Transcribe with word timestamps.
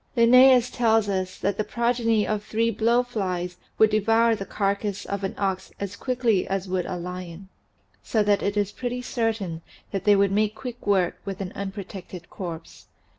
Linnaeus 0.15 0.71
tells 0.71 1.07
us 1.07 1.37
that 1.37 1.57
the 1.57 1.63
progeny 1.63 2.25
of 2.25 2.43
three 2.43 2.71
blowflies 2.71 3.57
would 3.77 3.91
devour 3.91 4.33
the 4.33 4.47
carcass 4.47 5.05
of 5.05 5.23
an 5.23 5.35
ox 5.37 5.71
as 5.79 5.95
quickly 5.95 6.47
as 6.47 6.67
would 6.67 6.87
a 6.87 6.97
lion. 6.97 7.49
So 8.01 8.23
that 8.23 8.41
it 8.41 8.57
is 8.57 8.71
pretty 8.71 9.03
certain 9.03 9.61
that 9.91 10.05
they 10.05 10.15
would 10.15 10.31
make 10.31 10.55
quick 10.55 10.87
work 10.87 11.17
with 11.23 11.39
an 11.39 11.51
unprotected 11.51 12.31
corpse. 12.31 12.87